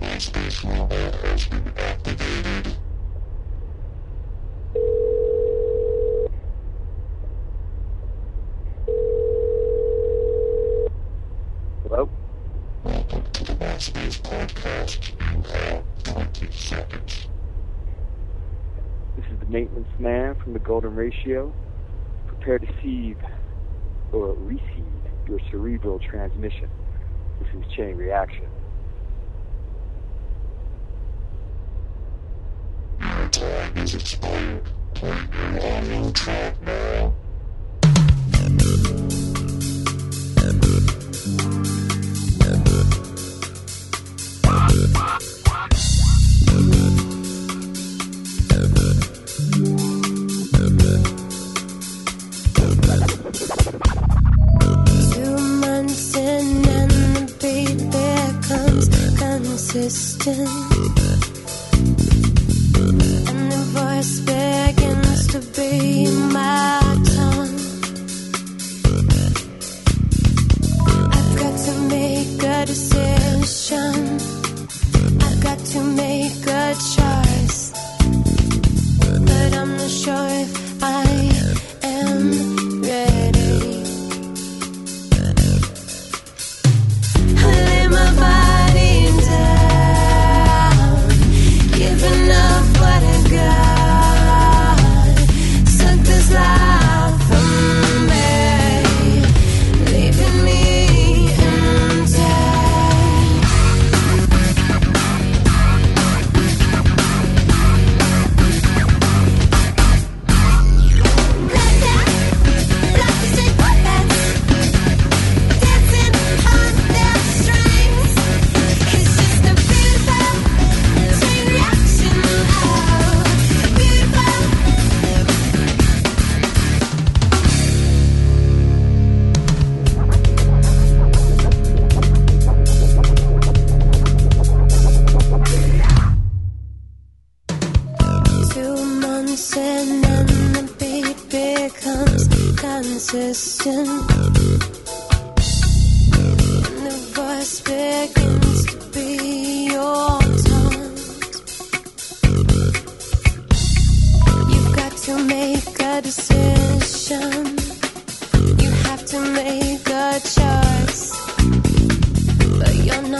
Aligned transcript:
This 0.00 0.32
is 19.26 19.38
the 19.38 19.46
maintenance 19.48 19.88
man 19.98 20.34
from 20.36 20.54
the 20.54 20.58
Golden 20.60 20.94
Ratio. 20.96 21.52
Prepare 22.26 22.60
to 22.60 22.66
receive 22.66 23.18
or 24.12 24.32
receive 24.32 24.62
your 25.28 25.40
cerebral 25.50 25.98
transmission. 25.98 26.70
This 27.40 27.48
is 27.54 27.72
chain 27.76 27.96
reaction. 27.96 28.46
Two 55.12 55.36
months 55.60 56.16
in 56.16 56.68
and 56.68 56.90
the 56.90 57.24
beat 57.40 57.78
becomes 57.90 58.88
consistent. 59.18 60.69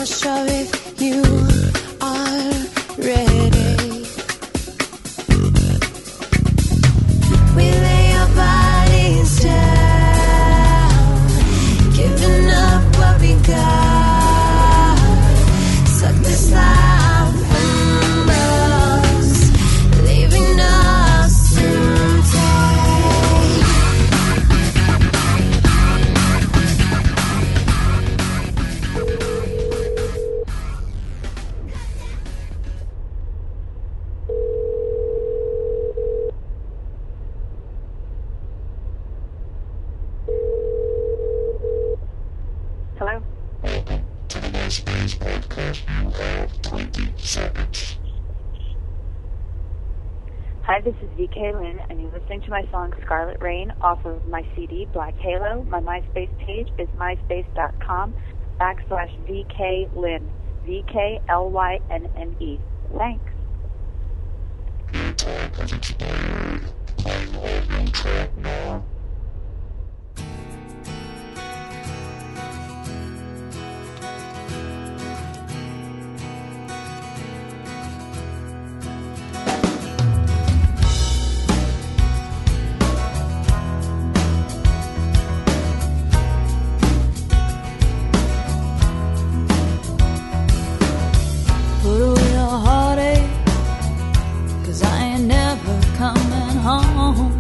You're 0.01 0.07
if 0.47 0.99
you 0.99 1.40
Lynne, 51.41 51.81
and 51.89 52.01
you're 52.01 52.13
listening 52.13 52.43
to 52.43 52.51
my 52.51 52.67
song 52.71 52.93
Scarlet 53.03 53.41
Rain 53.41 53.73
off 53.81 54.05
of 54.05 54.29
my 54.29 54.47
CD 54.55 54.87
Black 54.93 55.17
Halo. 55.17 55.63
My 55.71 55.81
MySpace 55.81 56.37
page 56.39 56.69
is 56.77 56.87
myspace.com 56.99 58.15
backslash 58.61 59.11
VK 59.27 59.97
Lynne. 59.97 60.31
V-K-L-Y-N-N-E. 60.67 62.61
Thanks. 62.99 63.25
Home. 96.61 97.33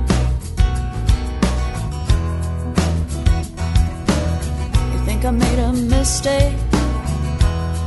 You 4.93 4.99
think 5.06 5.25
I 5.25 5.31
made 5.31 5.58
a 5.58 5.72
mistake, 5.72 6.55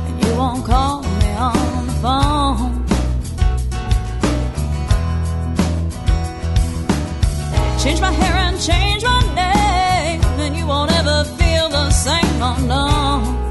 and 0.06 0.24
you 0.24 0.34
won't 0.36 0.64
call 0.64 1.02
me 1.02 1.30
on 1.34 1.86
the 1.86 1.92
phone. 2.02 2.84
Change 7.82 8.00
my 8.00 8.12
hair 8.12 8.36
and 8.46 8.60
change 8.60 9.02
my 9.04 9.20
name, 9.34 10.22
and 10.40 10.56
you 10.56 10.66
won't 10.66 10.92
ever 10.92 11.24
feel 11.38 11.68
the 11.68 11.90
same, 11.90 12.42
oh 12.42 12.56
no. 12.66 13.43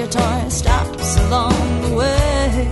obligatory 0.00 0.50
stops 0.50 1.16
along 1.26 1.82
the 1.82 1.94
way. 1.94 2.68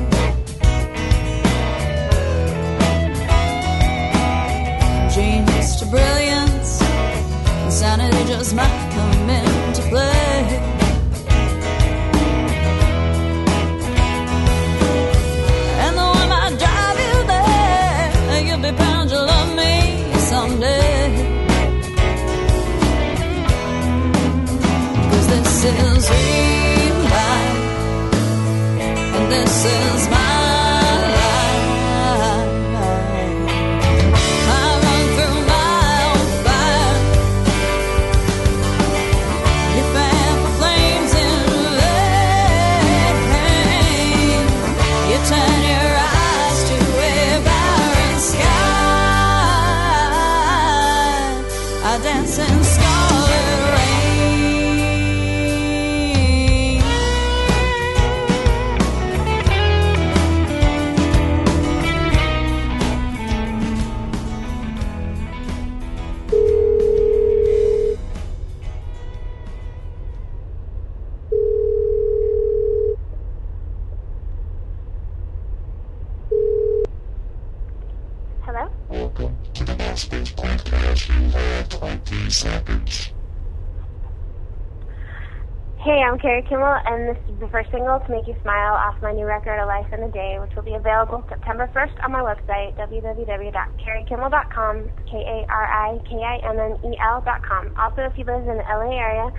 Genius 5.14 5.76
to 5.76 5.86
brilliance, 5.86 6.80
insanity 7.64 8.24
just 8.26 8.54
might 8.54 8.90
come 8.94 9.30
into 9.30 9.82
play. 9.90 10.44
And 15.84 15.96
you 16.98 17.26
there, 17.26 18.40
you'll 18.46 18.62
be 18.62 18.76
to 19.08 19.16
love 19.16 19.56
me 19.56 20.12
is 25.74 26.10
real 26.10 26.57
this 29.30 29.64
is 29.64 30.08
my 30.08 30.17
Kari 86.28 86.42
Kimmel, 86.42 86.76
and 86.84 87.08
this 87.08 87.16
is 87.24 87.40
the 87.40 87.48
first 87.48 87.70
single 87.70 88.00
to 88.00 88.10
make 88.10 88.28
you 88.28 88.36
smile 88.42 88.74
off 88.74 89.00
my 89.00 89.12
new 89.12 89.24
record, 89.24 89.58
A 89.58 89.64
Life 89.64 89.90
in 89.94 90.02
a 90.02 90.10
Day, 90.10 90.38
which 90.38 90.54
will 90.54 90.62
be 90.62 90.74
available 90.74 91.24
September 91.26 91.70
1st 91.72 92.04
on 92.04 92.12
my 92.12 92.20
website, 92.20 92.76
www.karikimmel.com, 92.76 94.90
K-A-R-I-K-I-M-M-E-L.com. 95.10 97.74
Also, 97.78 98.02
if 98.02 98.18
you 98.18 98.24
live 98.24 98.46
in 98.46 98.58
the 98.58 98.64
LA 98.68 98.94
area, 98.94 99.32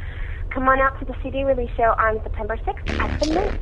come 0.49 0.67
on 0.67 0.79
out 0.79 0.97
to 0.97 1.05
the 1.05 1.13
CD 1.21 1.43
release 1.43 1.69
show 1.77 1.93
on 1.99 2.19
September 2.23 2.57
6th 2.57 2.99
at 2.99 3.19
the 3.19 3.35
Mint 3.35 3.55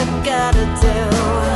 I 0.00 0.04
gotta 0.24 0.64
do? 0.80 1.47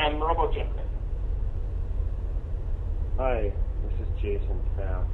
and 0.00 0.14
RoboChip. 0.14 0.66
Hi, 3.18 3.52
this 3.84 4.00
is 4.00 4.08
Jason 4.22 4.58
Pfaff. 4.78 5.04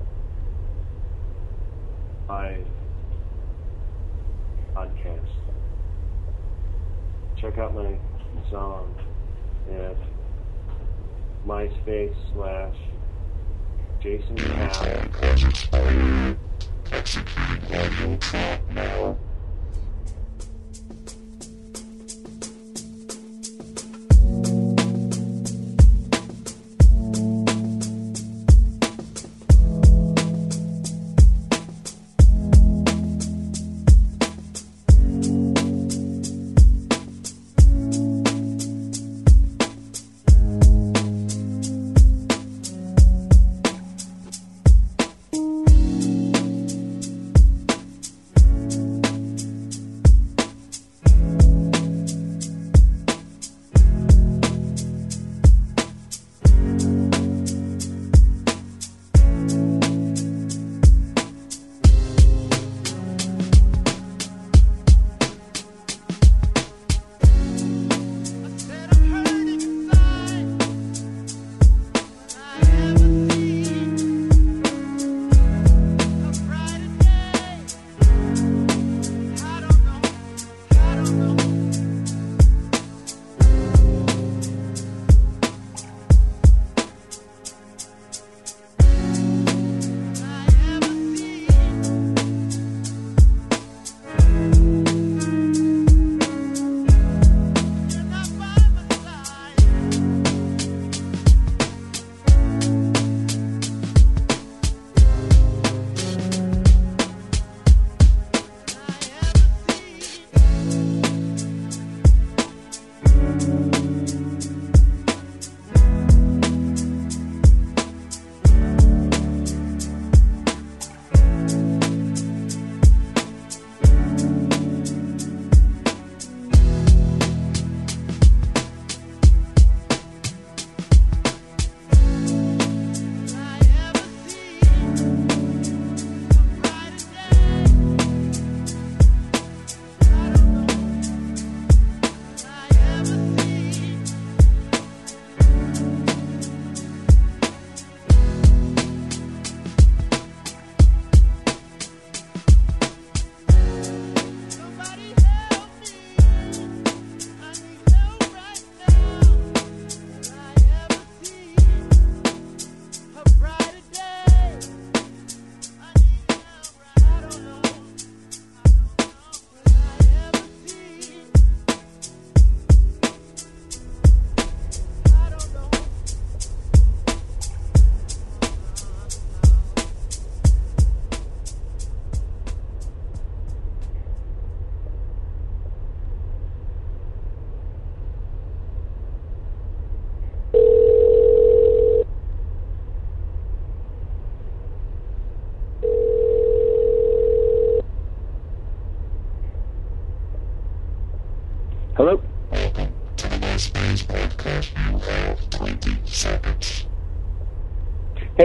My 2.28 2.58
podcast. 4.74 5.26
Check 7.36 7.58
out 7.58 7.74
my 7.74 7.96
song 8.48 8.94
at 9.72 9.96
MySpace 11.44 12.14
slash 12.32 12.76
Jason 14.00 14.36
Pfaff. 14.36 15.72
now 18.72 19.16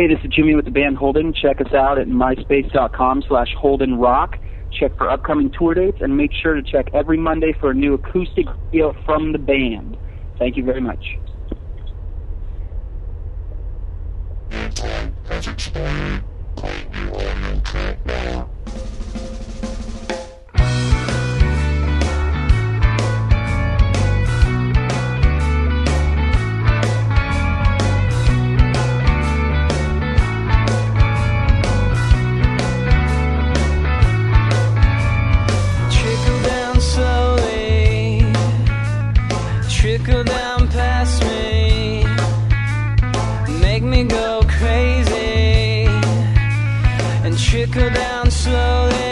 Hey, 0.02 0.08
this 0.08 0.18
is 0.24 0.32
Jimmy 0.32 0.56
with 0.56 0.66
the 0.66 0.72
band 0.72 0.98
Holden. 0.98 1.32
Check 1.32 1.62
us 1.62 1.72
out 1.76 2.00
at 2.00 2.08
myspace.com 2.08 3.24
slash 3.28 3.54
Holden 3.56 4.00
Rock. 4.00 4.40
Check 4.72 4.98
for 4.98 5.08
upcoming 5.08 5.52
tour 5.52 5.76
dates 5.76 6.00
and 6.02 6.18
make 6.18 6.32
sure 6.34 6.56
to 6.56 6.64
check 6.64 6.88
every 6.92 7.20
Monday 7.20 7.54
for 7.60 7.70
a 7.70 7.74
new 7.76 7.94
acoustic 7.94 8.48
video 8.72 8.96
from 9.06 9.32
the 9.32 9.38
band. 9.38 9.96
Thank 10.40 10.58
you 10.58 10.64
very 10.64 10.82
much. 10.82 11.20
Me, 40.70 42.04
make 43.60 43.84
me 43.84 44.04
go 44.04 44.42
crazy, 44.48 45.86
and 47.24 47.38
trickle 47.38 47.90
down 47.90 48.30
slowly. 48.30 49.11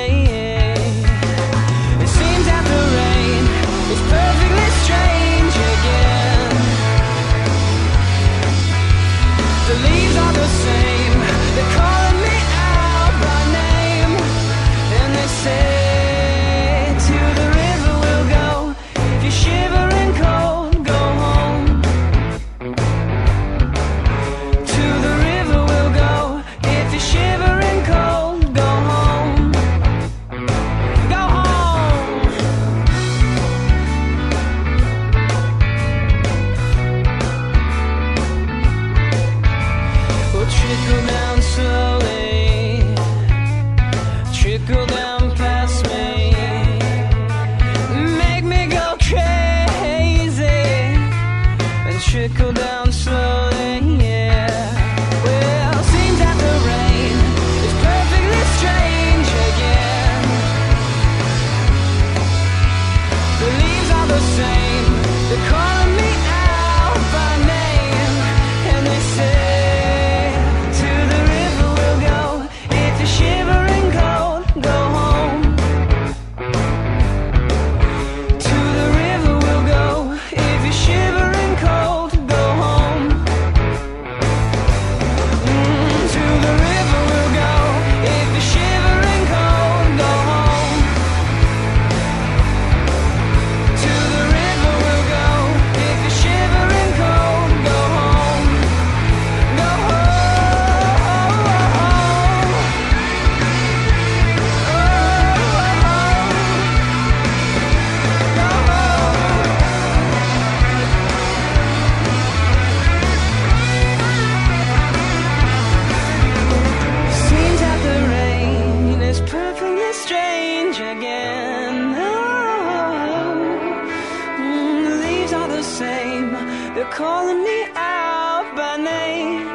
Calling 127.00 127.41
me 127.46 127.60
out 127.75 128.51
by 128.58 128.75
name, 128.75 129.48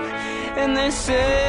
and 0.57 0.75
they 0.75 0.91
say. 0.91 1.44